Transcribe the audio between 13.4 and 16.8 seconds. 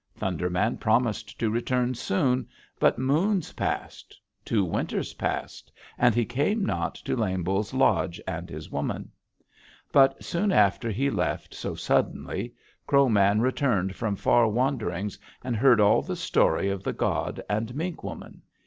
returned from far wanderings and heard all the story